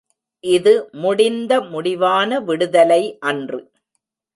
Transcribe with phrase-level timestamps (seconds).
[0.43, 0.73] இது
[0.93, 3.01] முடிந்த முடிவான விடுதலை
[3.19, 3.61] அன்று.